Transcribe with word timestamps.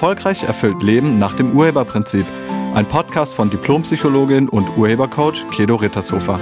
Erfolgreich 0.00 0.44
erfüllt 0.44 0.82
Leben 0.82 1.18
nach 1.18 1.34
dem 1.34 1.52
Urheberprinzip. 1.52 2.24
Ein 2.72 2.86
Podcast 2.86 3.34
von 3.34 3.50
Diplompsychologin 3.50 4.48
und 4.48 4.78
Urhebercoach 4.78 5.46
Kedo 5.50 5.76
Rittershofer. 5.76 6.40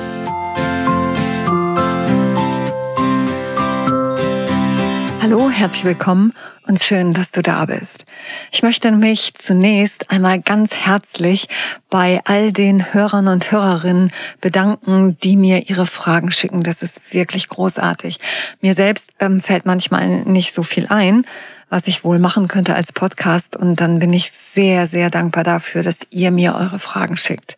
Hallo, 5.21 5.51
herzlich 5.51 5.83
willkommen 5.83 6.35
und 6.69 6.81
schön, 6.81 7.15
dass 7.15 7.33
du 7.33 7.43
da 7.43 7.67
bist. 7.67 8.05
Ich 8.53 8.63
möchte 8.63 8.93
mich 8.93 9.35
zunächst 9.35 10.13
einmal 10.13 10.41
ganz 10.41 10.77
herzlich 10.77 11.49
bei 11.91 12.21
all 12.27 12.53
den 12.53 12.95
Hörern 12.95 13.27
und 13.27 13.51
Hörerinnen 13.51 14.13
bedanken, 14.41 15.19
die 15.25 15.37
mir 15.37 15.69
ihre 15.69 15.87
Fragen 15.87 16.31
schicken. 16.31 16.63
Das 16.63 16.81
ist 16.81 17.13
wirklich 17.13 17.49
großartig. 17.49 18.21
Mir 18.61 18.75
selbst 18.75 19.11
ähm, 19.19 19.41
fällt 19.41 19.67
manchmal 19.67 20.07
nicht 20.07 20.55
so 20.55 20.63
viel 20.63 20.87
ein, 20.91 21.27
was 21.69 21.87
ich 21.87 22.05
wohl 22.05 22.19
machen 22.19 22.49
könnte 22.49 22.75
als 22.75 22.93
Podcast. 22.93 23.57
Und 23.57 23.77
dann 23.77 23.99
bin 23.99 24.13
ich 24.13 24.31
sehr, 24.31 24.87
sehr 24.87 25.11
dankbar 25.11 25.45
dafür, 25.45 25.83
dass 25.83 25.99
ihr 26.11 26.31
mir 26.31 26.55
eure 26.55 26.79
Fragen 26.79 27.17
schickt. 27.17 27.57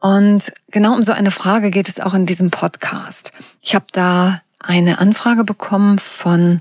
Und 0.00 0.52
genau 0.70 0.94
um 0.94 1.02
so 1.02 1.12
eine 1.12 1.30
Frage 1.30 1.70
geht 1.70 1.88
es 1.88 1.98
auch 2.00 2.14
in 2.14 2.26
diesem 2.26 2.50
Podcast. 2.50 3.32
Ich 3.62 3.74
habe 3.74 3.86
da 3.92 4.42
eine 4.60 4.98
Anfrage 4.98 5.44
bekommen 5.44 5.98
von 5.98 6.60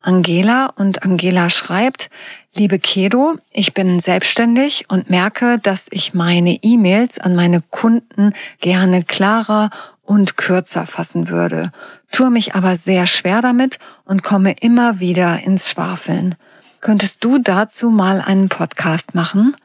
Angela 0.00 0.66
und 0.76 1.02
Angela 1.02 1.50
schreibt, 1.50 2.10
liebe 2.54 2.78
Kedo, 2.78 3.36
ich 3.52 3.74
bin 3.74 4.00
selbstständig 4.00 4.86
und 4.88 5.10
merke, 5.10 5.58
dass 5.58 5.86
ich 5.90 6.14
meine 6.14 6.58
E-Mails 6.62 7.18
an 7.18 7.36
meine 7.36 7.60
Kunden 7.60 8.32
gerne 8.60 9.04
klarer 9.04 9.70
und 10.02 10.36
kürzer 10.36 10.86
fassen 10.86 11.28
würde, 11.28 11.70
tue 12.10 12.30
mich 12.30 12.54
aber 12.54 12.76
sehr 12.76 13.06
schwer 13.06 13.42
damit 13.42 13.78
und 14.04 14.22
komme 14.22 14.54
immer 14.60 15.00
wieder 15.00 15.40
ins 15.40 15.70
Schwafeln. 15.70 16.34
Könntest 16.80 17.24
du 17.24 17.38
dazu 17.38 17.90
mal 17.90 18.20
einen 18.20 18.48
Podcast 18.48 19.14
machen? 19.14 19.56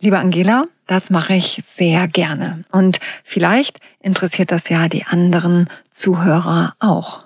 Liebe 0.00 0.18
Angela, 0.18 0.64
das 0.86 1.10
mache 1.10 1.34
ich 1.34 1.62
sehr 1.66 2.06
gerne. 2.08 2.64
Und 2.70 3.00
vielleicht 3.24 3.80
interessiert 4.00 4.50
das 4.52 4.68
ja 4.68 4.88
die 4.88 5.04
anderen 5.04 5.68
Zuhörer 5.90 6.74
auch. 6.78 7.24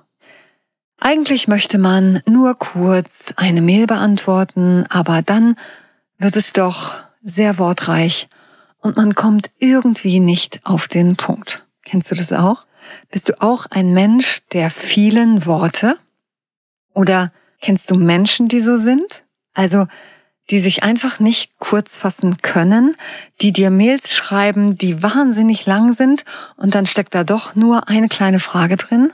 Eigentlich 0.98 1.48
möchte 1.48 1.78
man 1.78 2.22
nur 2.26 2.54
kurz 2.58 3.32
eine 3.36 3.62
Mail 3.62 3.86
beantworten, 3.86 4.84
aber 4.90 5.22
dann 5.22 5.56
wird 6.18 6.36
es 6.36 6.52
doch 6.52 6.96
sehr 7.22 7.58
wortreich 7.58 8.28
und 8.78 8.96
man 8.96 9.14
kommt 9.14 9.50
irgendwie 9.58 10.20
nicht 10.20 10.60
auf 10.64 10.88
den 10.88 11.16
Punkt. 11.16 11.66
Kennst 11.84 12.10
du 12.10 12.14
das 12.14 12.32
auch? 12.32 12.66
Bist 13.10 13.28
du 13.28 13.40
auch 13.40 13.66
ein 13.70 13.92
Mensch 13.92 14.40
der 14.52 14.70
vielen 14.70 15.46
Worte? 15.46 15.98
Oder 16.94 17.32
kennst 17.60 17.90
du 17.90 17.96
Menschen, 17.96 18.48
die 18.48 18.60
so 18.60 18.76
sind? 18.76 19.24
Also, 19.54 19.86
die 20.50 20.58
sich 20.58 20.82
einfach 20.82 21.20
nicht 21.20 21.58
kurz 21.58 21.98
fassen 21.98 22.38
können, 22.38 22.96
die 23.40 23.52
dir 23.52 23.70
Mails 23.70 24.14
schreiben, 24.14 24.76
die 24.76 25.02
wahnsinnig 25.02 25.66
lang 25.66 25.92
sind 25.92 26.24
und 26.56 26.74
dann 26.74 26.86
steckt 26.86 27.14
da 27.14 27.24
doch 27.24 27.54
nur 27.54 27.88
eine 27.88 28.08
kleine 28.08 28.40
Frage 28.40 28.76
drin? 28.76 29.12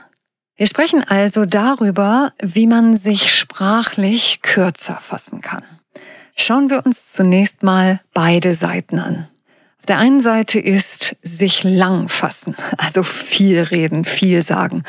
Wir 0.55 0.65
sprechen 0.65 1.03
also 1.03 1.45
darüber, 1.45 2.33
wie 2.39 2.65
man 2.65 2.95
sich 2.95 3.35
sprachlich 3.35 4.41
kürzer 4.41 4.97
fassen 4.99 5.41
kann. 5.41 5.63
Schauen 6.35 6.71
wir 6.71 6.85
uns 6.85 7.11
zunächst 7.11 7.61
mal 7.61 7.99
beide 8.13 8.55
Seiten 8.55 8.97
an. 8.97 9.27
Auf 9.87 9.95
der 9.95 9.99
einen 9.99 10.19
Seite 10.19 10.59
ist 10.59 11.15
sich 11.21 11.63
lang 11.63 12.09
fassen, 12.09 12.57
also 12.75 13.03
viel 13.03 13.61
reden, 13.61 14.03
viel 14.03 14.41
sagen. 14.41 14.83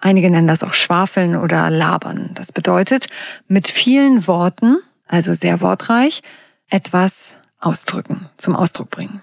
Einige 0.00 0.30
nennen 0.30 0.48
das 0.48 0.62
auch 0.62 0.72
Schwafeln 0.72 1.36
oder 1.36 1.68
Labern. 1.68 2.30
Das 2.32 2.50
bedeutet, 2.50 3.08
mit 3.46 3.68
vielen 3.68 4.26
Worten, 4.26 4.78
also 5.06 5.34
sehr 5.34 5.60
wortreich, 5.60 6.22
etwas 6.70 7.36
ausdrücken, 7.58 8.30
zum 8.38 8.56
Ausdruck 8.56 8.88
bringen. 8.88 9.20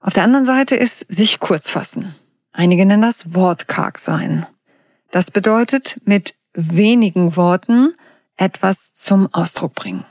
Auf 0.00 0.14
der 0.14 0.22
anderen 0.22 0.46
Seite 0.46 0.76
ist 0.76 1.00
sich 1.12 1.40
kurz 1.40 1.68
fassen. 1.68 2.14
Einige 2.50 2.86
nennen 2.86 3.02
das 3.02 3.34
wortkarg 3.34 3.98
sein. 3.98 4.46
Das 5.10 5.30
bedeutet, 5.30 5.98
mit 6.06 6.32
wenigen 6.54 7.36
Worten 7.36 7.92
etwas 8.38 8.94
zum 8.94 9.28
Ausdruck 9.34 9.74
bringen. 9.74 10.06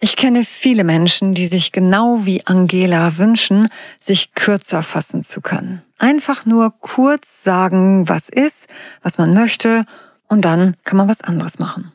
Ich 0.00 0.16
kenne 0.16 0.44
viele 0.44 0.84
Menschen, 0.84 1.34
die 1.34 1.46
sich 1.46 1.72
genau 1.72 2.24
wie 2.24 2.46
Angela 2.46 3.18
wünschen, 3.18 3.68
sich 3.98 4.34
kürzer 4.34 4.82
fassen 4.82 5.24
zu 5.24 5.40
können. 5.40 5.82
Einfach 5.98 6.46
nur 6.46 6.72
kurz 6.78 7.42
sagen, 7.42 8.08
was 8.08 8.28
ist, 8.28 8.68
was 9.02 9.18
man 9.18 9.34
möchte, 9.34 9.84
und 10.28 10.44
dann 10.44 10.76
kann 10.84 10.98
man 10.98 11.08
was 11.08 11.22
anderes 11.22 11.58
machen. 11.58 11.92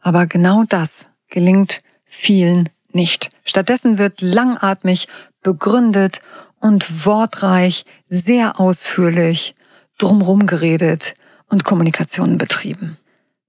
Aber 0.00 0.26
genau 0.26 0.64
das 0.68 1.10
gelingt 1.28 1.80
vielen 2.04 2.68
nicht. 2.92 3.30
Stattdessen 3.44 3.98
wird 3.98 4.20
langatmig, 4.20 5.08
begründet 5.42 6.20
und 6.60 7.06
wortreich, 7.06 7.84
sehr 8.08 8.60
ausführlich 8.60 9.54
drumrum 9.98 10.46
geredet, 10.46 11.14
und 11.48 11.64
Kommunikation 11.64 12.38
betrieben. 12.38 12.98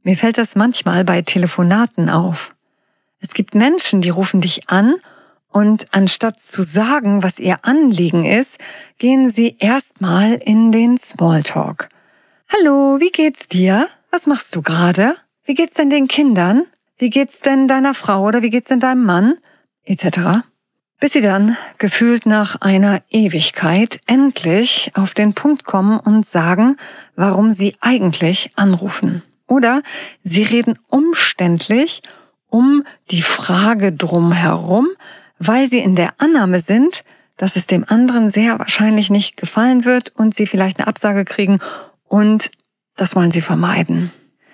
Mir 0.03 0.15
fällt 0.15 0.37
das 0.37 0.55
manchmal 0.55 1.03
bei 1.03 1.21
Telefonaten 1.21 2.09
auf. 2.09 2.55
Es 3.19 3.33
gibt 3.33 3.55
Menschen, 3.55 4.01
die 4.01 4.09
rufen 4.09 4.41
dich 4.41 4.69
an 4.69 4.95
und 5.49 5.87
anstatt 5.91 6.39
zu 6.39 6.61
sagen, 6.63 7.23
was 7.23 7.39
ihr 7.39 7.59
Anliegen 7.63 8.23
ist, 8.23 8.57
gehen 8.97 9.29
sie 9.29 9.55
erstmal 9.59 10.33
in 10.33 10.71
den 10.71 10.97
Smalltalk. 10.97 11.89
Hallo, 12.47 12.99
wie 12.99 13.11
geht's 13.11 13.47
dir? 13.47 13.89
Was 14.11 14.27
machst 14.27 14.55
du 14.55 14.61
gerade? 14.61 15.15
Wie 15.45 15.53
geht's 15.53 15.73
denn 15.73 15.89
den 15.89 16.07
Kindern? 16.07 16.65
Wie 16.97 17.09
geht's 17.09 17.39
denn 17.41 17.67
deiner 17.67 17.93
Frau 17.93 18.23
oder 18.25 18.41
wie 18.41 18.49
geht's 18.49 18.67
denn 18.67 18.79
deinem 18.79 19.03
Mann? 19.03 19.37
Etc 19.83 20.43
bis 20.99 21.13
sie 21.13 21.21
dann, 21.21 21.57
gefühlt 21.77 22.25
nach 22.25 22.61
einer 22.61 23.03
Ewigkeit, 23.09 23.99
endlich 24.07 24.91
auf 24.95 25.13
den 25.13 25.33
Punkt 25.33 25.63
kommen 25.63 25.99
und 25.99 26.27
sagen, 26.27 26.77
warum 27.15 27.51
sie 27.51 27.75
eigentlich 27.81 28.51
anrufen. 28.55 29.23
Oder 29.47 29.81
sie 30.23 30.43
reden 30.43 30.79
umständlich 30.87 32.01
um 32.49 32.83
die 33.11 33.21
Frage 33.21 33.91
drumherum, 33.91 34.87
weil 35.39 35.69
sie 35.69 35.79
in 35.79 35.95
der 35.95 36.13
Annahme 36.17 36.59
sind, 36.59 37.03
dass 37.37 37.55
es 37.55 37.67
dem 37.67 37.85
anderen 37.87 38.29
sehr 38.29 38.59
wahrscheinlich 38.59 39.09
nicht 39.09 39.37
gefallen 39.37 39.85
wird 39.85 40.09
und 40.15 40.33
sie 40.33 40.47
vielleicht 40.47 40.79
eine 40.79 40.87
Absage 40.87 41.23
kriegen 41.25 41.59
und 42.07 42.51
das 42.95 43.15
wollen 43.15 43.31
sie 43.31 43.41
vermeiden. 43.41 44.11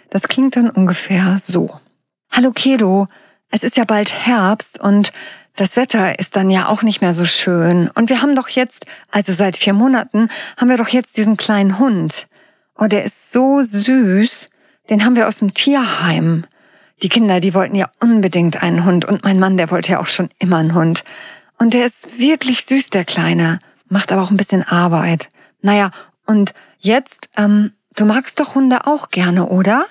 Das 0.09 0.23
klingt 0.23 0.55
dann 0.55 0.69
ungefähr 0.69 1.37
so. 1.37 1.79
Hallo 2.29 2.51
Kedo, 2.51 3.07
es 3.49 3.63
ist 3.63 3.77
ja 3.77 3.85
bald 3.85 4.11
Herbst 4.11 4.79
und 4.79 5.11
das 5.55 5.75
Wetter 5.75 6.17
ist 6.17 6.35
dann 6.35 6.49
ja 6.49 6.67
auch 6.67 6.81
nicht 6.81 7.01
mehr 7.01 7.13
so 7.13 7.25
schön. 7.25 7.89
Und 7.93 8.09
wir 8.09 8.21
haben 8.21 8.35
doch 8.35 8.49
jetzt, 8.49 8.87
also 9.11 9.33
seit 9.33 9.55
vier 9.55 9.73
Monaten, 9.73 10.29
haben 10.57 10.69
wir 10.69 10.77
doch 10.77 10.87
jetzt 10.87 11.15
diesen 11.15 11.37
kleinen 11.37 11.77
Hund. 11.77 12.27
Oh, 12.77 12.87
der 12.87 13.03
ist 13.03 13.31
so 13.31 13.61
süß. 13.63 14.49
Den 14.89 15.05
haben 15.05 15.15
wir 15.15 15.27
aus 15.27 15.37
dem 15.37 15.53
Tierheim. 15.53 16.45
Die 17.03 17.09
Kinder, 17.09 17.41
die 17.41 17.53
wollten 17.53 17.75
ja 17.75 17.89
unbedingt 17.99 18.63
einen 18.63 18.85
Hund. 18.85 19.03
Und 19.03 19.23
mein 19.23 19.37
Mann, 19.37 19.57
der 19.57 19.69
wollte 19.69 19.91
ja 19.91 19.99
auch 19.99 20.07
schon 20.07 20.29
immer 20.39 20.57
einen 20.57 20.73
Hund. 20.73 21.03
Und 21.59 21.73
der 21.73 21.85
ist 21.85 22.17
wirklich 22.17 22.65
süß, 22.65 22.91
der 22.91 23.03
Kleine. 23.03 23.59
Macht 23.89 24.11
aber 24.11 24.21
auch 24.23 24.31
ein 24.31 24.37
bisschen 24.37 24.63
Arbeit. 24.63 25.29
Naja, 25.61 25.91
und 26.25 26.53
jetzt, 26.79 27.29
ähm, 27.35 27.73
du 27.95 28.05
magst 28.05 28.39
doch 28.39 28.55
Hunde 28.55 28.87
auch 28.87 29.09
gerne, 29.09 29.47
oder? 29.47 29.85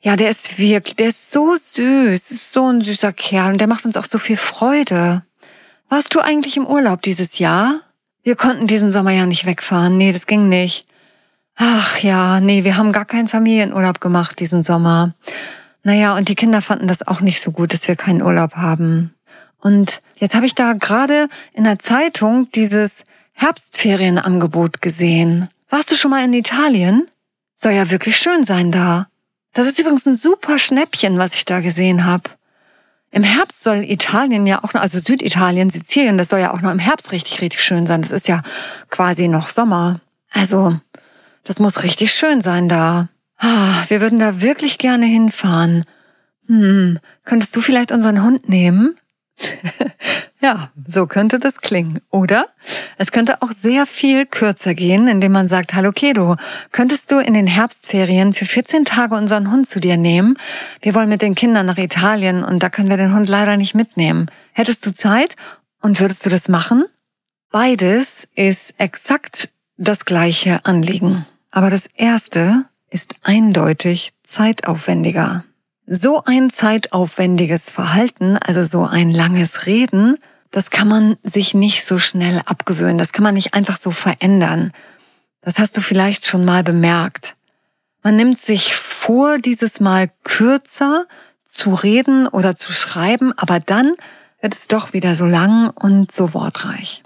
Ja, 0.00 0.16
der 0.16 0.28
ist 0.28 0.58
wirklich, 0.58 0.96
der 0.96 1.08
ist 1.08 1.30
so 1.30 1.56
süß, 1.56 2.30
ist 2.30 2.52
so 2.52 2.68
ein 2.68 2.80
süßer 2.80 3.12
Kerl 3.12 3.52
und 3.52 3.60
der 3.60 3.68
macht 3.68 3.84
uns 3.84 3.96
auch 3.96 4.04
so 4.04 4.18
viel 4.18 4.36
Freude. 4.36 5.22
Warst 5.88 6.14
du 6.14 6.20
eigentlich 6.20 6.56
im 6.56 6.66
Urlaub 6.66 7.02
dieses 7.02 7.38
Jahr? 7.38 7.80
Wir 8.22 8.34
konnten 8.34 8.66
diesen 8.66 8.90
Sommer 8.92 9.12
ja 9.12 9.24
nicht 9.24 9.46
wegfahren. 9.46 9.96
Nee, 9.96 10.12
das 10.12 10.26
ging 10.26 10.48
nicht. 10.48 10.84
Ach 11.54 11.98
ja, 11.98 12.40
nee, 12.40 12.64
wir 12.64 12.76
haben 12.76 12.92
gar 12.92 13.04
keinen 13.04 13.28
Familienurlaub 13.28 14.00
gemacht 14.00 14.40
diesen 14.40 14.62
Sommer. 14.62 15.14
Naja, 15.86 16.16
und 16.16 16.28
die 16.28 16.34
Kinder 16.34 16.62
fanden 16.62 16.88
das 16.88 17.06
auch 17.06 17.20
nicht 17.20 17.40
so 17.40 17.52
gut, 17.52 17.72
dass 17.72 17.86
wir 17.86 17.94
keinen 17.94 18.20
Urlaub 18.20 18.56
haben. 18.56 19.14
Und 19.60 20.02
jetzt 20.18 20.34
habe 20.34 20.44
ich 20.44 20.56
da 20.56 20.72
gerade 20.72 21.28
in 21.52 21.62
der 21.62 21.78
Zeitung 21.78 22.50
dieses 22.50 23.04
Herbstferienangebot 23.34 24.82
gesehen. 24.82 25.48
Warst 25.70 25.92
du 25.92 25.94
schon 25.94 26.10
mal 26.10 26.24
in 26.24 26.32
Italien? 26.32 27.06
Soll 27.54 27.70
ja 27.70 27.88
wirklich 27.88 28.16
schön 28.16 28.42
sein 28.42 28.72
da. 28.72 29.06
Das 29.52 29.68
ist 29.68 29.78
übrigens 29.78 30.06
ein 30.06 30.16
super 30.16 30.58
Schnäppchen, 30.58 31.18
was 31.18 31.36
ich 31.36 31.44
da 31.44 31.60
gesehen 31.60 32.04
habe. 32.04 32.30
Im 33.12 33.22
Herbst 33.22 33.62
soll 33.62 33.84
Italien 33.84 34.44
ja 34.44 34.64
auch 34.64 34.74
noch, 34.74 34.80
also 34.80 34.98
Süditalien, 34.98 35.70
Sizilien, 35.70 36.18
das 36.18 36.30
soll 36.30 36.40
ja 36.40 36.52
auch 36.52 36.62
noch 36.62 36.72
im 36.72 36.80
Herbst 36.80 37.12
richtig, 37.12 37.40
richtig 37.40 37.62
schön 37.62 37.86
sein. 37.86 38.02
Das 38.02 38.10
ist 38.10 38.26
ja 38.26 38.42
quasi 38.90 39.28
noch 39.28 39.50
Sommer. 39.50 40.00
Also, 40.32 40.80
das 41.44 41.60
muss 41.60 41.84
richtig 41.84 42.12
schön 42.12 42.40
sein 42.40 42.68
da. 42.68 43.08
Ah, 43.38 43.84
wir 43.88 44.00
würden 44.00 44.18
da 44.18 44.40
wirklich 44.40 44.78
gerne 44.78 45.06
hinfahren. 45.06 45.84
Hm, 46.46 46.98
könntest 47.24 47.54
du 47.56 47.60
vielleicht 47.60 47.92
unseren 47.92 48.22
Hund 48.22 48.48
nehmen? 48.48 48.96
Ja, 50.46 50.70
so 50.86 51.06
könnte 51.06 51.38
das 51.38 51.60
klingen, 51.60 52.00
oder? 52.10 52.46
Es 52.98 53.10
könnte 53.10 53.42
auch 53.42 53.50
sehr 53.50 53.86
viel 53.86 54.26
kürzer 54.26 54.74
gehen, 54.74 55.08
indem 55.08 55.32
man 55.32 55.48
sagt, 55.48 55.74
hallo 55.74 55.92
Kedo, 55.92 56.36
könntest 56.72 57.10
du 57.10 57.18
in 57.18 57.34
den 57.34 57.46
Herbstferien 57.46 58.34
für 58.34 58.44
14 58.44 58.84
Tage 58.84 59.16
unseren 59.16 59.50
Hund 59.50 59.68
zu 59.68 59.80
dir 59.80 59.96
nehmen? 59.96 60.38
Wir 60.82 60.94
wollen 60.94 61.08
mit 61.08 61.22
den 61.22 61.34
Kindern 61.34 61.66
nach 61.66 61.78
Italien 61.78 62.44
und 62.44 62.62
da 62.62 62.68
können 62.68 62.90
wir 62.90 62.96
den 62.96 63.14
Hund 63.14 63.28
leider 63.28 63.56
nicht 63.56 63.74
mitnehmen. 63.74 64.30
Hättest 64.52 64.84
du 64.86 64.94
Zeit 64.94 65.36
und 65.80 66.00
würdest 66.00 66.24
du 66.26 66.30
das 66.30 66.48
machen? 66.48 66.84
Beides 67.50 68.28
ist 68.34 68.78
exakt 68.78 69.48
das 69.78 70.04
gleiche 70.04 70.64
Anliegen. 70.64 71.26
Aber 71.50 71.70
das 71.70 71.86
erste 71.86 72.66
ist 72.90 73.14
eindeutig 73.22 74.12
zeitaufwendiger. 74.22 75.44
So 75.86 76.24
ein 76.24 76.50
zeitaufwendiges 76.50 77.70
Verhalten, 77.70 78.36
also 78.36 78.64
so 78.64 78.84
ein 78.84 79.10
langes 79.10 79.66
Reden, 79.66 80.18
das 80.50 80.70
kann 80.70 80.88
man 80.88 81.16
sich 81.22 81.54
nicht 81.54 81.86
so 81.86 81.98
schnell 81.98 82.40
abgewöhnen, 82.44 82.98
das 82.98 83.12
kann 83.12 83.22
man 83.22 83.34
nicht 83.34 83.54
einfach 83.54 83.76
so 83.76 83.90
verändern. 83.90 84.72
Das 85.42 85.58
hast 85.58 85.76
du 85.76 85.80
vielleicht 85.80 86.26
schon 86.26 86.44
mal 86.44 86.64
bemerkt. 86.64 87.36
Man 88.02 88.16
nimmt 88.16 88.40
sich 88.40 88.74
vor, 88.74 89.38
dieses 89.38 89.80
Mal 89.80 90.10
kürzer 90.24 91.06
zu 91.44 91.74
reden 91.74 92.26
oder 92.26 92.56
zu 92.56 92.72
schreiben, 92.72 93.32
aber 93.36 93.60
dann 93.60 93.94
wird 94.40 94.54
es 94.54 94.68
doch 94.68 94.92
wieder 94.92 95.14
so 95.14 95.24
lang 95.24 95.70
und 95.70 96.12
so 96.12 96.34
wortreich. 96.34 97.02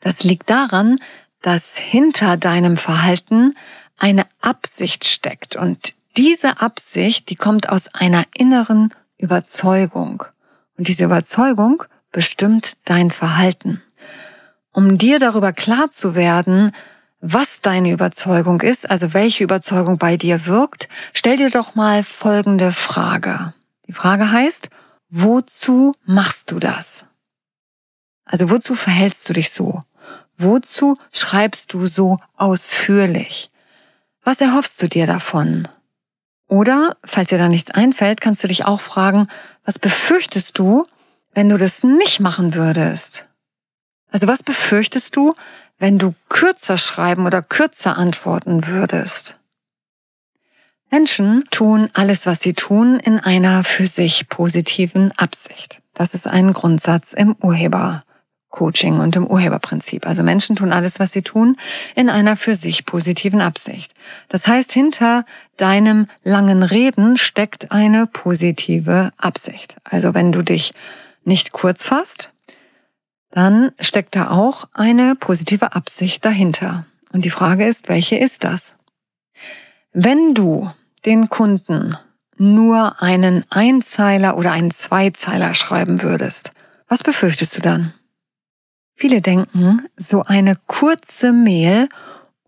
Das 0.00 0.24
liegt 0.24 0.50
daran, 0.50 0.98
dass 1.42 1.76
hinter 1.76 2.36
deinem 2.36 2.76
Verhalten 2.76 3.56
eine 3.98 4.26
Absicht 4.40 5.06
steckt 5.06 5.56
und 5.56 5.94
diese 6.16 6.60
Absicht, 6.60 7.28
die 7.28 7.36
kommt 7.36 7.68
aus 7.68 7.94
einer 7.94 8.24
inneren 8.34 8.92
Überzeugung. 9.18 10.24
Und 10.76 10.88
diese 10.88 11.04
Überzeugung 11.04 11.84
bestimmt 12.10 12.76
dein 12.84 13.10
Verhalten. 13.10 13.82
Um 14.72 14.98
dir 14.98 15.18
darüber 15.18 15.52
klar 15.52 15.90
zu 15.90 16.14
werden, 16.14 16.72
was 17.20 17.60
deine 17.60 17.90
Überzeugung 17.90 18.60
ist, 18.60 18.88
also 18.88 19.12
welche 19.12 19.44
Überzeugung 19.44 19.98
bei 19.98 20.16
dir 20.16 20.46
wirkt, 20.46 20.88
stell 21.12 21.36
dir 21.36 21.50
doch 21.50 21.74
mal 21.74 22.04
folgende 22.04 22.72
Frage. 22.72 23.52
Die 23.86 23.92
Frage 23.92 24.30
heißt, 24.30 24.70
wozu 25.10 25.94
machst 26.04 26.50
du 26.50 26.58
das? 26.58 27.06
Also 28.24 28.50
wozu 28.50 28.74
verhältst 28.74 29.28
du 29.28 29.32
dich 29.32 29.50
so? 29.50 29.82
Wozu 30.36 30.96
schreibst 31.12 31.72
du 31.72 31.86
so 31.86 32.18
ausführlich? 32.36 33.50
Was 34.28 34.42
erhoffst 34.42 34.82
du 34.82 34.88
dir 34.88 35.06
davon? 35.06 35.68
Oder, 36.48 36.98
falls 37.02 37.30
dir 37.30 37.38
da 37.38 37.48
nichts 37.48 37.70
einfällt, 37.70 38.20
kannst 38.20 38.44
du 38.44 38.48
dich 38.48 38.66
auch 38.66 38.82
fragen, 38.82 39.26
was 39.64 39.78
befürchtest 39.78 40.58
du, 40.58 40.84
wenn 41.32 41.48
du 41.48 41.56
das 41.56 41.82
nicht 41.82 42.20
machen 42.20 42.52
würdest? 42.52 43.24
Also 44.10 44.26
was 44.26 44.42
befürchtest 44.42 45.16
du, 45.16 45.32
wenn 45.78 45.98
du 45.98 46.14
kürzer 46.28 46.76
schreiben 46.76 47.24
oder 47.24 47.40
kürzer 47.40 47.96
antworten 47.96 48.66
würdest? 48.66 49.40
Menschen 50.90 51.44
tun 51.50 51.88
alles, 51.94 52.26
was 52.26 52.40
sie 52.40 52.52
tun, 52.52 53.00
in 53.00 53.18
einer 53.18 53.64
für 53.64 53.86
sich 53.86 54.28
positiven 54.28 55.10
Absicht. 55.12 55.80
Das 55.94 56.12
ist 56.12 56.26
ein 56.26 56.52
Grundsatz 56.52 57.14
im 57.14 57.34
Urheber. 57.40 58.04
Coaching 58.50 58.98
und 59.00 59.14
im 59.16 59.26
Urheberprinzip. 59.26 60.06
Also 60.06 60.22
Menschen 60.22 60.56
tun 60.56 60.72
alles, 60.72 60.98
was 60.98 61.12
sie 61.12 61.22
tun, 61.22 61.56
in 61.94 62.08
einer 62.08 62.36
für 62.36 62.56
sich 62.56 62.86
positiven 62.86 63.40
Absicht. 63.40 63.92
Das 64.28 64.48
heißt, 64.48 64.72
hinter 64.72 65.24
deinem 65.56 66.06
langen 66.24 66.62
Reden 66.62 67.16
steckt 67.16 67.72
eine 67.72 68.06
positive 68.06 69.12
Absicht. 69.18 69.76
Also 69.84 70.14
wenn 70.14 70.32
du 70.32 70.42
dich 70.42 70.72
nicht 71.24 71.52
kurz 71.52 71.84
fasst, 71.84 72.30
dann 73.30 73.72
steckt 73.78 74.16
da 74.16 74.30
auch 74.30 74.68
eine 74.72 75.14
positive 75.14 75.74
Absicht 75.74 76.24
dahinter. 76.24 76.86
Und 77.12 77.24
die 77.24 77.30
Frage 77.30 77.66
ist, 77.66 77.88
welche 77.88 78.16
ist 78.16 78.44
das? 78.44 78.78
Wenn 79.92 80.34
du 80.34 80.70
den 81.04 81.28
Kunden 81.28 81.96
nur 82.38 83.02
einen 83.02 83.44
Einzeiler 83.50 84.36
oder 84.36 84.52
einen 84.52 84.70
Zweizeiler 84.70 85.54
schreiben 85.54 86.02
würdest, 86.02 86.52
was 86.88 87.02
befürchtest 87.02 87.56
du 87.56 87.60
dann? 87.60 87.92
Viele 89.00 89.20
denken, 89.20 89.88
so 89.96 90.24
eine 90.24 90.56
kurze 90.66 91.32
Mail 91.32 91.88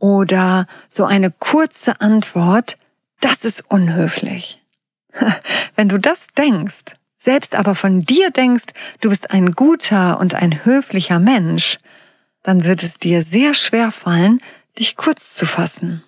oder 0.00 0.66
so 0.88 1.04
eine 1.04 1.30
kurze 1.30 2.00
Antwort, 2.00 2.76
das 3.20 3.44
ist 3.44 3.70
unhöflich. 3.70 4.60
Wenn 5.76 5.88
du 5.88 5.96
das 5.96 6.26
denkst, 6.36 6.96
selbst 7.16 7.54
aber 7.54 7.76
von 7.76 8.00
dir 8.00 8.32
denkst, 8.32 8.64
du 9.00 9.10
bist 9.10 9.30
ein 9.30 9.52
guter 9.52 10.18
und 10.18 10.34
ein 10.34 10.64
höflicher 10.64 11.20
Mensch, 11.20 11.78
dann 12.42 12.64
wird 12.64 12.82
es 12.82 12.98
dir 12.98 13.22
sehr 13.22 13.54
schwer 13.54 13.92
fallen, 13.92 14.40
dich 14.76 14.96
kurz 14.96 15.36
zu 15.36 15.46
fassen. 15.46 16.02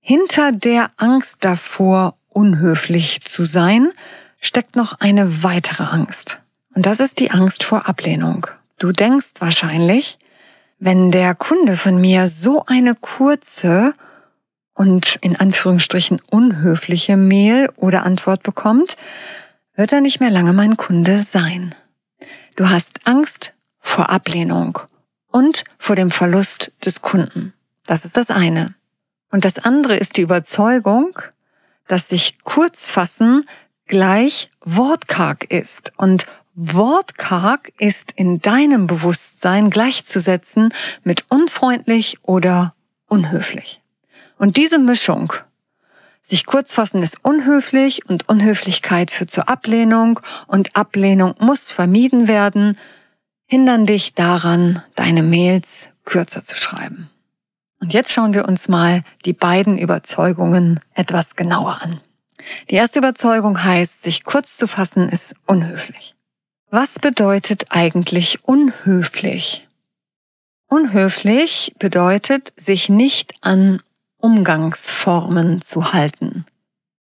Hinter 0.00 0.50
der 0.50 0.90
Angst 0.96 1.44
davor, 1.44 2.16
unhöflich 2.28 3.20
zu 3.20 3.44
sein, 3.44 3.92
steckt 4.40 4.74
noch 4.74 4.98
eine 4.98 5.44
weitere 5.44 5.84
Angst. 5.84 6.42
Und 6.74 6.84
das 6.84 6.98
ist 6.98 7.20
die 7.20 7.30
Angst 7.30 7.62
vor 7.62 7.88
Ablehnung. 7.88 8.48
Du 8.78 8.92
denkst 8.92 9.32
wahrscheinlich, 9.40 10.18
wenn 10.78 11.10
der 11.10 11.34
Kunde 11.34 11.76
von 11.76 12.00
mir 12.00 12.28
so 12.28 12.64
eine 12.66 12.94
kurze 12.94 13.92
und 14.72 15.16
in 15.16 15.34
Anführungsstrichen 15.34 16.20
unhöfliche 16.30 17.16
Mail 17.16 17.70
oder 17.74 18.04
Antwort 18.04 18.44
bekommt, 18.44 18.96
wird 19.74 19.92
er 19.92 20.00
nicht 20.00 20.20
mehr 20.20 20.30
lange 20.30 20.52
mein 20.52 20.76
Kunde 20.76 21.18
sein. 21.18 21.74
Du 22.54 22.68
hast 22.68 23.06
Angst 23.06 23.52
vor 23.80 24.10
Ablehnung 24.10 24.78
und 25.26 25.64
vor 25.78 25.96
dem 25.96 26.12
Verlust 26.12 26.72
des 26.84 27.02
Kunden. 27.02 27.52
Das 27.86 28.04
ist 28.04 28.16
das 28.16 28.30
eine. 28.30 28.74
Und 29.32 29.44
das 29.44 29.58
andere 29.58 29.96
ist 29.96 30.16
die 30.16 30.22
Überzeugung, 30.22 31.18
dass 31.88 32.08
sich 32.08 32.38
Kurzfassen 32.44 33.48
gleich 33.86 34.50
wortkarg 34.60 35.50
ist 35.50 35.92
und 35.96 36.26
Wortkarg 36.60 37.72
ist 37.78 38.10
in 38.16 38.40
deinem 38.40 38.88
Bewusstsein 38.88 39.70
gleichzusetzen 39.70 40.74
mit 41.04 41.26
unfreundlich 41.28 42.18
oder 42.22 42.74
unhöflich. 43.06 43.80
Und 44.38 44.56
diese 44.56 44.80
Mischung, 44.80 45.32
sich 46.20 46.46
kurz 46.46 46.74
fassen 46.74 47.00
ist 47.00 47.24
unhöflich 47.24 48.10
und 48.10 48.28
Unhöflichkeit 48.28 49.12
führt 49.12 49.30
zur 49.30 49.48
Ablehnung 49.48 50.18
und 50.48 50.74
Ablehnung 50.74 51.36
muss 51.38 51.70
vermieden 51.70 52.26
werden, 52.26 52.76
hindern 53.46 53.86
dich 53.86 54.14
daran, 54.14 54.82
deine 54.96 55.22
Mails 55.22 55.90
kürzer 56.04 56.42
zu 56.42 56.56
schreiben. 56.56 57.08
Und 57.80 57.94
jetzt 57.94 58.12
schauen 58.12 58.34
wir 58.34 58.48
uns 58.48 58.66
mal 58.66 59.04
die 59.24 59.32
beiden 59.32 59.78
Überzeugungen 59.78 60.80
etwas 60.92 61.36
genauer 61.36 61.82
an. 61.82 62.00
Die 62.68 62.74
erste 62.74 62.98
Überzeugung 62.98 63.62
heißt, 63.62 64.02
sich 64.02 64.24
kurz 64.24 64.56
zu 64.56 64.66
fassen 64.66 65.08
ist 65.08 65.36
unhöflich. 65.46 66.16
Was 66.70 66.98
bedeutet 66.98 67.68
eigentlich 67.70 68.44
unhöflich? 68.44 69.66
Unhöflich 70.68 71.74
bedeutet, 71.78 72.52
sich 72.60 72.90
nicht 72.90 73.32
an 73.40 73.80
Umgangsformen 74.18 75.62
zu 75.62 75.94
halten 75.94 76.44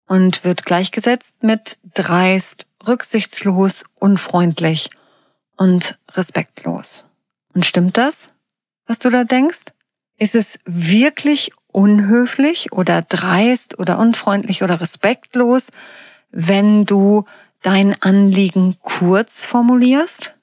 und 0.06 0.44
wird 0.44 0.64
gleichgesetzt 0.64 1.42
mit 1.42 1.78
dreist, 1.92 2.66
rücksichtslos, 2.86 3.84
unfreundlich 3.96 4.90
und 5.56 5.98
respektlos. 6.12 7.10
Und 7.52 7.66
stimmt 7.66 7.96
das, 7.96 8.30
was 8.86 9.00
du 9.00 9.10
da 9.10 9.24
denkst? 9.24 9.64
Ist 10.18 10.36
es 10.36 10.60
wirklich 10.66 11.50
unhöflich 11.72 12.70
oder 12.70 13.02
dreist 13.02 13.76
oder 13.80 13.98
unfreundlich 13.98 14.62
oder 14.62 14.80
respektlos, 14.80 15.72
wenn 16.30 16.84
du 16.84 17.24
dein 17.62 18.00
Anliegen 18.02 18.76
kurz 18.82 19.44
formulierst? 19.44 20.34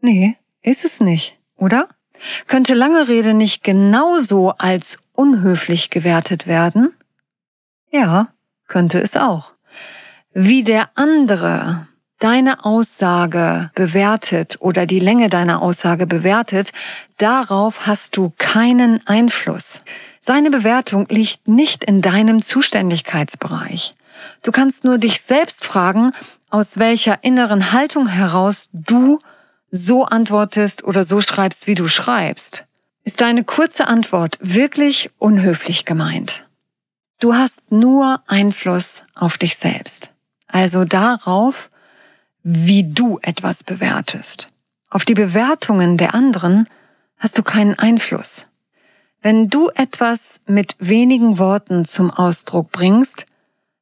Nee, 0.00 0.36
ist 0.62 0.84
es 0.84 1.00
nicht, 1.00 1.38
oder? 1.56 1.88
Könnte 2.46 2.74
lange 2.74 3.08
Rede 3.08 3.34
nicht 3.34 3.64
genauso 3.64 4.50
als 4.58 4.98
unhöflich 5.12 5.90
gewertet 5.90 6.46
werden? 6.46 6.92
Ja, 7.90 8.28
könnte 8.66 9.00
es 9.00 9.16
auch. 9.16 9.52
Wie 10.32 10.62
der 10.62 10.90
andere 10.94 11.88
deine 12.20 12.64
Aussage 12.64 13.70
bewertet 13.74 14.58
oder 14.60 14.86
die 14.86 15.00
Länge 15.00 15.28
deiner 15.28 15.62
Aussage 15.62 16.06
bewertet, 16.06 16.72
darauf 17.16 17.86
hast 17.86 18.16
du 18.16 18.32
keinen 18.38 19.04
Einfluss. 19.06 19.82
Seine 20.20 20.50
Bewertung 20.50 21.06
liegt 21.08 21.48
nicht 21.48 21.82
in 21.82 22.02
deinem 22.02 22.42
Zuständigkeitsbereich. 22.42 23.94
Du 24.42 24.52
kannst 24.52 24.84
nur 24.84 24.98
dich 24.98 25.22
selbst 25.22 25.64
fragen, 25.64 26.12
aus 26.50 26.78
welcher 26.78 27.22
inneren 27.24 27.72
Haltung 27.72 28.06
heraus 28.08 28.68
du 28.72 29.18
so 29.70 30.04
antwortest 30.04 30.84
oder 30.84 31.04
so 31.04 31.20
schreibst, 31.20 31.66
wie 31.66 31.74
du 31.74 31.88
schreibst. 31.88 32.66
Ist 33.04 33.20
deine 33.20 33.44
kurze 33.44 33.86
Antwort 33.86 34.38
wirklich 34.40 35.10
unhöflich 35.18 35.84
gemeint? 35.84 36.46
Du 37.20 37.34
hast 37.34 37.70
nur 37.70 38.22
Einfluss 38.26 39.04
auf 39.14 39.38
dich 39.38 39.56
selbst, 39.56 40.10
also 40.48 40.84
darauf, 40.84 41.70
wie 42.42 42.92
du 42.92 43.18
etwas 43.22 43.62
bewertest. 43.62 44.48
Auf 44.88 45.04
die 45.04 45.14
Bewertungen 45.14 45.96
der 45.96 46.14
anderen 46.14 46.66
hast 47.18 47.38
du 47.38 47.42
keinen 47.42 47.78
Einfluss. 47.78 48.46
Wenn 49.22 49.48
du 49.48 49.68
etwas 49.74 50.42
mit 50.46 50.74
wenigen 50.78 51.38
Worten 51.38 51.84
zum 51.84 52.10
Ausdruck 52.10 52.72
bringst, 52.72 53.26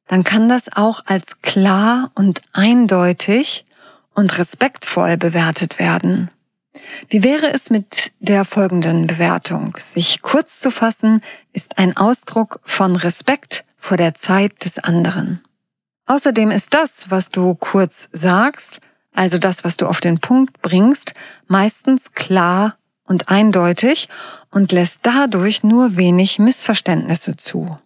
dann 0.09 0.23
kann 0.23 0.49
das 0.49 0.73
auch 0.75 1.03
als 1.05 1.41
klar 1.41 2.11
und 2.15 2.41
eindeutig 2.51 3.63
und 4.15 4.37
respektvoll 4.39 5.17
bewertet 5.17 5.77
werden. 5.79 6.31
Wie 7.09 7.23
wäre 7.23 7.53
es 7.53 7.69
mit 7.69 8.11
der 8.19 8.43
folgenden 8.43 9.05
Bewertung? 9.05 9.77
Sich 9.79 10.23
kurz 10.23 10.59
zu 10.59 10.71
fassen 10.71 11.21
ist 11.53 11.77
ein 11.77 11.95
Ausdruck 11.95 12.59
von 12.65 12.95
Respekt 12.95 13.63
vor 13.77 13.97
der 13.97 14.15
Zeit 14.15 14.65
des 14.65 14.79
anderen. 14.79 15.41
Außerdem 16.07 16.49
ist 16.49 16.73
das, 16.73 17.11
was 17.11 17.29
du 17.29 17.53
kurz 17.53 18.09
sagst, 18.11 18.81
also 19.13 19.37
das, 19.37 19.63
was 19.63 19.77
du 19.77 19.85
auf 19.85 20.01
den 20.01 20.19
Punkt 20.19 20.59
bringst, 20.63 21.13
meistens 21.47 22.13
klar 22.13 22.77
und 23.03 23.29
eindeutig 23.29 24.09
und 24.49 24.71
lässt 24.71 25.01
dadurch 25.03 25.63
nur 25.63 25.97
wenig 25.97 26.39
Missverständnisse 26.39 27.37
zu. 27.37 27.77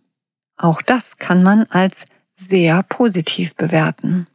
Auch 0.55 0.81
das 0.81 1.17
kann 1.17 1.43
man 1.43 1.65
als 1.69 2.05
sehr 2.33 2.83
positiv 2.83 3.55
bewerten. 3.55 4.27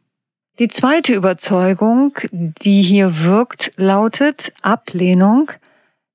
Die 0.59 0.67
zweite 0.67 1.13
Überzeugung, 1.13 2.13
die 2.31 2.81
hier 2.81 3.23
wirkt, 3.23 3.71
lautet, 3.77 4.51
Ablehnung 4.61 5.51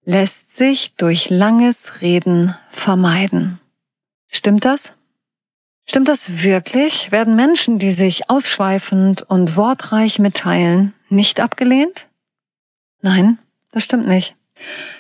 lässt 0.05 0.55
sich 0.55 0.95
durch 0.97 1.31
langes 1.31 2.03
Reden 2.03 2.55
vermeiden. 2.71 3.59
Stimmt 4.31 4.65
das? 4.65 4.97
Stimmt 5.87 6.09
das 6.09 6.43
wirklich? 6.43 7.13
Werden 7.13 7.37
Menschen, 7.37 7.79
die 7.79 7.91
sich 7.91 8.31
ausschweifend 8.31 9.23
und 9.23 9.57
wortreich 9.57 10.19
mitteilen, 10.19 10.95
nicht 11.09 11.41
abgelehnt? 11.41 12.09
Nein, 13.01 13.39
das 13.73 13.85
stimmt 13.85 14.07
nicht. 14.07 14.37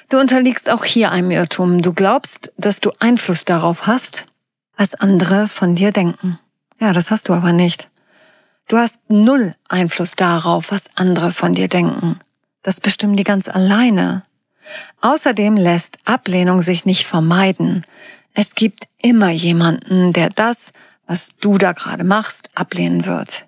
Du 0.08 0.18
unterliegst 0.18 0.70
auch 0.70 0.84
hier 0.84 1.10
einem 1.10 1.30
Irrtum. 1.30 1.80
Du 1.80 1.92
glaubst, 1.92 2.52
dass 2.56 2.80
du 2.80 2.92
Einfluss 2.98 3.44
darauf 3.44 3.86
hast, 3.86 4.26
was 4.76 4.94
andere 4.94 5.48
von 5.48 5.74
dir 5.74 5.92
denken. 5.92 6.38
Ja, 6.80 6.92
das 6.92 7.10
hast 7.10 7.28
du 7.28 7.32
aber 7.32 7.52
nicht. 7.52 7.88
Du 8.68 8.78
hast 8.78 8.98
null 9.08 9.54
Einfluss 9.68 10.12
darauf, 10.12 10.70
was 10.70 10.90
andere 10.94 11.32
von 11.32 11.52
dir 11.52 11.68
denken. 11.68 12.18
Das 12.62 12.80
bestimmen 12.80 13.16
die 13.16 13.24
ganz 13.24 13.48
alleine. 13.48 14.24
Außerdem 15.02 15.56
lässt 15.56 15.98
Ablehnung 16.04 16.62
sich 16.62 16.84
nicht 16.84 17.06
vermeiden. 17.06 17.84
Es 18.32 18.54
gibt 18.54 18.88
immer 19.02 19.30
jemanden, 19.30 20.12
der 20.12 20.30
das, 20.30 20.72
was 21.06 21.34
du 21.40 21.58
da 21.58 21.72
gerade 21.72 22.04
machst, 22.04 22.48
ablehnen 22.54 23.04
wird. 23.04 23.46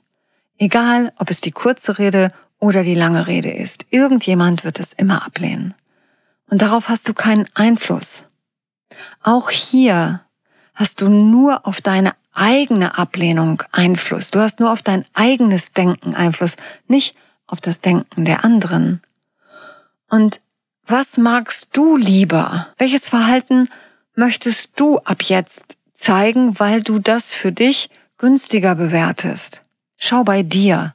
Egal, 0.58 1.12
ob 1.18 1.30
es 1.30 1.40
die 1.40 1.50
kurze 1.50 1.98
Rede 1.98 2.32
oder 2.58 2.84
die 2.84 2.94
lange 2.94 3.26
Rede 3.26 3.50
ist. 3.50 3.86
Irgendjemand 3.90 4.64
wird 4.64 4.78
es 4.78 4.92
immer 4.92 5.24
ablehnen. 5.24 5.74
Und 6.48 6.62
darauf 6.62 6.88
hast 6.88 7.08
du 7.08 7.14
keinen 7.14 7.48
Einfluss. 7.54 8.24
Auch 9.22 9.50
hier 9.50 10.22
hast 10.74 11.00
du 11.00 11.08
nur 11.08 11.66
auf 11.66 11.80
deine 11.80 12.12
eigene 12.36 12.98
Ablehnung 12.98 13.62
Einfluss. 13.72 14.30
Du 14.30 14.40
hast 14.40 14.60
nur 14.60 14.70
auf 14.70 14.82
dein 14.82 15.04
eigenes 15.14 15.72
Denken 15.72 16.14
Einfluss, 16.14 16.56
nicht 16.86 17.16
auf 17.46 17.60
das 17.60 17.80
Denken 17.80 18.24
der 18.24 18.44
anderen. 18.44 19.00
Und 20.08 20.40
was 20.86 21.16
magst 21.16 21.70
du 21.72 21.96
lieber? 21.96 22.68
Welches 22.78 23.08
Verhalten 23.08 23.68
möchtest 24.14 24.78
du 24.78 24.98
ab 24.98 25.22
jetzt 25.22 25.76
zeigen, 25.92 26.58
weil 26.60 26.82
du 26.82 26.98
das 26.98 27.34
für 27.34 27.52
dich 27.52 27.90
günstiger 28.18 28.74
bewertest? 28.74 29.62
Schau 29.96 30.22
bei 30.22 30.42
dir. 30.42 30.94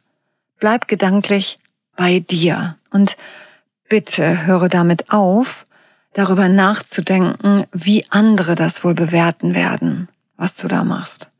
Bleib 0.59 0.87
gedanklich 0.87 1.59
bei 1.95 2.19
dir. 2.19 2.77
Und 2.91 3.17
bitte 3.89 4.45
höre 4.45 4.69
damit 4.69 5.11
auf, 5.11 5.65
darüber 6.13 6.47
nachzudenken, 6.47 7.65
wie 7.71 8.05
andere 8.09 8.55
das 8.55 8.83
wohl 8.83 8.93
bewerten 8.93 9.55
werden, 9.55 10.07
was 10.37 10.55
du 10.55 10.67
da 10.67 10.83
machst. 10.83 11.30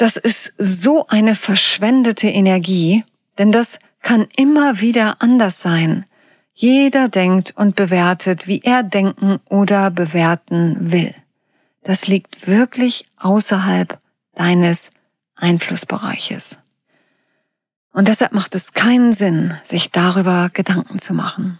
Das 0.00 0.16
ist 0.16 0.54
so 0.56 1.08
eine 1.08 1.34
verschwendete 1.34 2.26
Energie, 2.26 3.04
denn 3.36 3.52
das 3.52 3.78
kann 4.00 4.26
immer 4.34 4.80
wieder 4.80 5.16
anders 5.18 5.60
sein. 5.60 6.06
Jeder 6.54 7.10
denkt 7.10 7.52
und 7.54 7.76
bewertet, 7.76 8.46
wie 8.46 8.62
er 8.62 8.82
denken 8.82 9.40
oder 9.50 9.90
bewerten 9.90 10.90
will. 10.90 11.14
Das 11.82 12.06
liegt 12.06 12.46
wirklich 12.46 13.10
außerhalb 13.18 13.98
deines 14.34 14.92
Einflussbereiches. 15.36 16.60
Und 17.92 18.08
deshalb 18.08 18.32
macht 18.32 18.54
es 18.54 18.72
keinen 18.72 19.12
Sinn, 19.12 19.52
sich 19.64 19.90
darüber 19.90 20.48
Gedanken 20.50 20.98
zu 20.98 21.12
machen. 21.12 21.58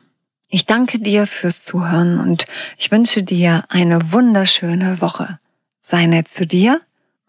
Ich 0.48 0.64
danke 0.64 0.98
dir 0.98 1.26
fürs 1.26 1.62
Zuhören 1.62 2.18
und 2.18 2.46
ich 2.78 2.90
wünsche 2.90 3.22
dir 3.22 3.64
eine 3.68 4.12
wunderschöne 4.12 5.02
Woche. 5.02 5.38
Sei 5.80 6.06
nett 6.06 6.28
zu 6.28 6.46
dir 6.46 6.80